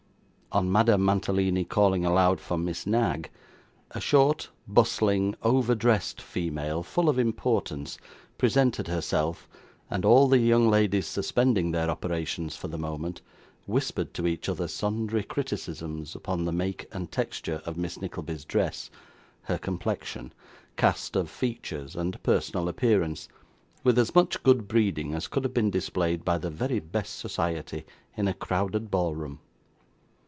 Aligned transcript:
On 0.53 0.69
Madame 0.69 1.05
Mantalini 1.05 1.63
calling 1.63 2.03
aloud 2.05 2.41
for 2.41 2.57
Miss 2.57 2.85
Knag, 2.85 3.29
a 3.91 4.01
short, 4.01 4.49
bustling, 4.67 5.33
over 5.43 5.73
dressed 5.73 6.21
female, 6.21 6.83
full 6.83 7.07
of 7.07 7.17
importance, 7.17 7.97
presented 8.37 8.89
herself, 8.89 9.47
and 9.89 10.03
all 10.03 10.27
the 10.27 10.39
young 10.39 10.67
ladies 10.69 11.07
suspending 11.07 11.71
their 11.71 11.89
operations 11.89 12.57
for 12.57 12.67
the 12.67 12.77
moment, 12.77 13.21
whispered 13.65 14.13
to 14.13 14.27
each 14.27 14.49
other 14.49 14.67
sundry 14.67 15.23
criticisms 15.23 16.15
upon 16.17 16.43
the 16.43 16.51
make 16.51 16.85
and 16.91 17.13
texture 17.13 17.61
of 17.65 17.77
Miss 17.77 18.01
Nickleby's 18.01 18.43
dress, 18.43 18.89
her 19.43 19.57
complexion, 19.57 20.33
cast 20.75 21.15
of 21.15 21.29
features, 21.29 21.95
and 21.95 22.21
personal 22.23 22.67
appearance, 22.67 23.29
with 23.85 23.97
as 23.97 24.13
much 24.13 24.43
good 24.43 24.67
breeding 24.67 25.13
as 25.13 25.29
could 25.29 25.45
have 25.45 25.53
been 25.53 25.71
displayed 25.71 26.25
by 26.25 26.37
the 26.37 26.49
very 26.49 26.81
best 26.81 27.15
society 27.19 27.85
in 28.17 28.27
a 28.27 28.33
crowded 28.33 28.91
ball 28.91 29.15
room. 29.15 29.39